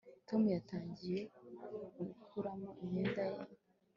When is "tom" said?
0.27-0.41